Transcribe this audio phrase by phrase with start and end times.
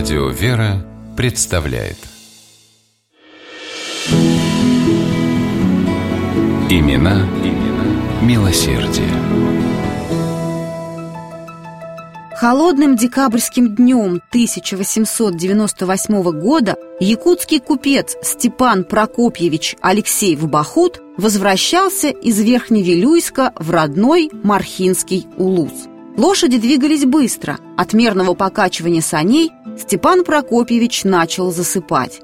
[0.00, 0.82] Радио «Вера»
[1.14, 1.98] представляет
[6.70, 7.84] Имена, имена
[8.22, 9.10] милосердие.
[12.34, 24.30] Холодным декабрьским днем 1898 года якутский купец Степан Прокопьевич Алексеев-Бахут возвращался из Верхневилюйска в родной
[24.32, 25.89] Мархинский Улус.
[26.16, 27.58] Лошади двигались быстро.
[27.76, 32.20] От мерного покачивания саней Степан Прокопьевич начал засыпать.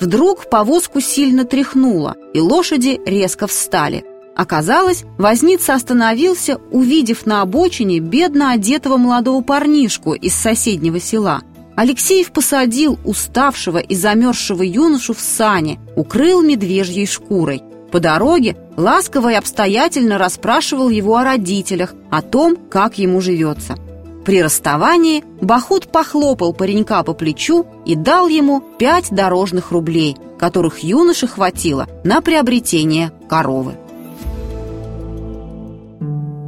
[0.00, 4.04] Вдруг повозку сильно тряхнуло, и лошади резко встали.
[4.34, 11.42] Оказалось, возница остановился, увидев на обочине бедно одетого молодого парнишку из соседнего села.
[11.76, 17.62] Алексеев посадил уставшего и замерзшего юношу в сани, укрыл медвежьей шкурой.
[17.94, 23.76] По дороге ласково и обстоятельно расспрашивал его о родителях, о том, как ему живется.
[24.24, 31.28] При расставании Бахут похлопал паренька по плечу и дал ему пять дорожных рублей, которых юноше
[31.28, 33.76] хватило на приобретение коровы.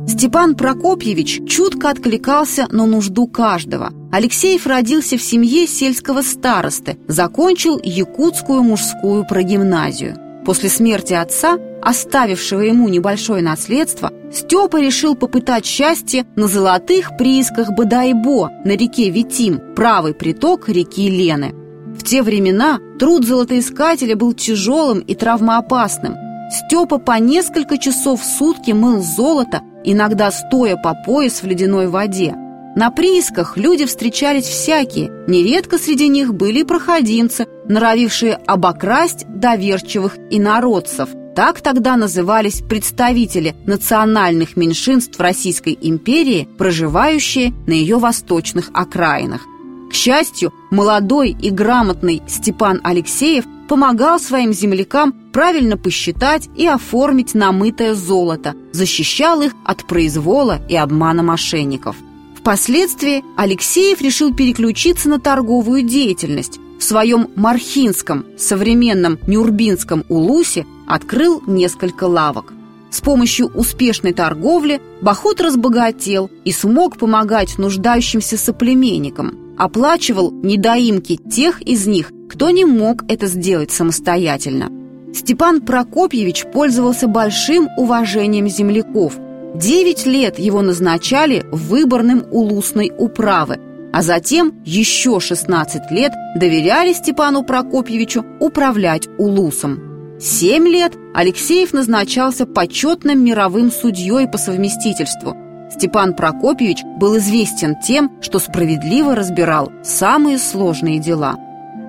[0.08, 3.92] Степан Прокопьевич чутко откликался на нужду каждого.
[4.10, 10.25] Алексеев родился в семье сельского старосты, закончил якутскую мужскую прогимназию.
[10.46, 18.52] После смерти отца, оставившего ему небольшое наследство, Степа решил попытать счастье на золотых приисках Бадайбо
[18.64, 21.52] на реке Витим, правый приток реки Лены.
[21.98, 26.14] В те времена труд золотоискателя был тяжелым и травмоопасным.
[26.52, 32.36] Степа по несколько часов в сутки мыл золото, иногда стоя по пояс в ледяной воде.
[32.76, 41.10] На приисках люди встречались всякие, нередко среди них были проходимцы, норовившие обокрасть доверчивых инородцев.
[41.34, 49.42] Так тогда назывались представители национальных меньшинств Российской империи, проживающие на ее восточных окраинах.
[49.90, 57.94] К счастью, молодой и грамотный Степан Алексеев помогал своим землякам правильно посчитать и оформить намытое
[57.94, 61.96] золото, защищал их от произвола и обмана мошенников.
[62.36, 72.04] Впоследствии Алексеев решил переключиться на торговую деятельность, в своем Мархинском, современном Нюрбинском Улусе открыл несколько
[72.04, 72.52] лавок.
[72.90, 81.86] С помощью успешной торговли Бахут разбогател и смог помогать нуждающимся соплеменникам, оплачивал недоимки тех из
[81.86, 84.70] них, кто не мог это сделать самостоятельно.
[85.14, 89.14] Степан Прокопьевич пользовался большим уважением земляков.
[89.54, 93.58] Девять лет его назначали выборным улусной управы,
[93.96, 100.18] а затем еще 16 лет доверяли Степану Прокопьевичу управлять Улусом.
[100.20, 105.34] Семь лет Алексеев назначался почетным мировым судьей по совместительству.
[105.72, 111.36] Степан Прокопьевич был известен тем, что справедливо разбирал самые сложные дела.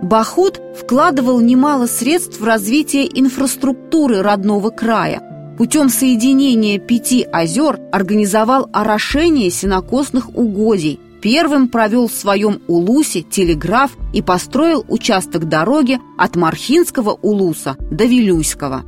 [0.01, 5.21] Бахут вкладывал немало средств в развитие инфраструктуры родного края.
[5.57, 14.21] Путем соединения пяти озер организовал орошение сенокосных угодий, Первым провел в своем Улусе телеграф и
[14.21, 18.83] построил участок дороги от Мархинского Улуса до Вилюйского.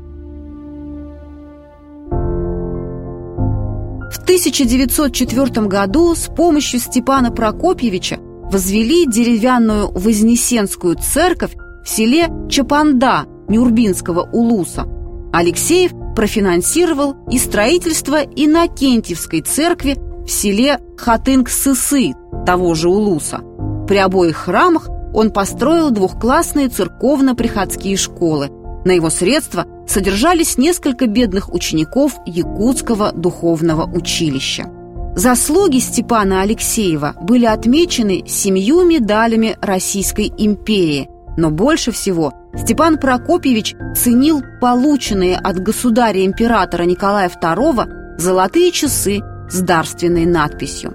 [4.12, 14.29] В 1904 году с помощью Степана Прокопьевича возвели деревянную Вознесенскую церковь в селе Чапанда Нюрбинского
[14.31, 14.88] Улуса.
[15.31, 19.97] Алексеев профинансировал и строительство Иннокентьевской церкви
[20.29, 22.13] в селе Хатынг-Сысы
[22.45, 23.41] того же Улуса.
[23.88, 28.51] При обоих храмах он построил двухклассные церковно-приходские школы.
[28.85, 34.69] На его средства содержались несколько бедных учеников Якутского духовного училища.
[35.16, 44.44] Заслуги Степана Алексеева были отмечены семью медалями Российской империи, но больше всего Степан Прокопьевич ценил
[44.62, 50.93] полученные от государя-императора Николая II золотые часы с дарственной надписью.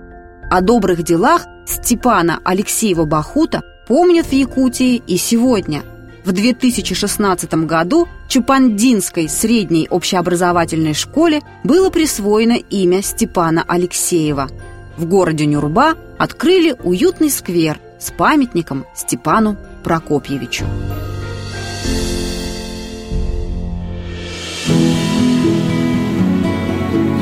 [0.51, 5.83] О добрых делах Степана Алексеева-Бахута помнят в Якутии и сегодня.
[6.25, 14.49] В 2016 году Чупандинской средней общеобразовательной школе было присвоено имя Степана Алексеева.
[14.97, 20.65] В городе Нюрба открыли уютный сквер с памятником Степану Прокопьевичу.